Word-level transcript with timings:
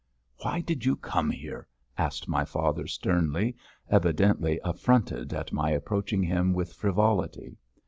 "Why 0.39 0.61
did 0.61 0.83
you 0.83 0.95
come 0.95 1.29
here?" 1.29 1.67
asked 1.95 2.27
my 2.27 2.43
father 2.43 2.87
sternly, 2.87 3.55
evidently 3.87 4.59
affronted 4.63 5.31
at 5.31 5.53
my 5.53 5.75
reproaching 5.75 6.23
him 6.23 6.53
with 6.53 6.73
frivolity. 6.73 7.59